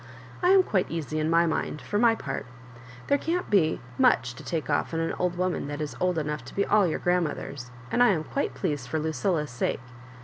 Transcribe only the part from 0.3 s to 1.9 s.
"I am quite easy in my mind,